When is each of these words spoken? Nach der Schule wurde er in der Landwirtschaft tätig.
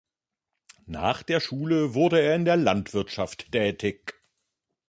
Nach 0.87 1.21
der 1.21 1.39
Schule 1.39 1.93
wurde 1.93 2.19
er 2.21 2.35
in 2.35 2.43
der 2.43 2.57
Landwirtschaft 2.57 3.51
tätig. 3.51 4.15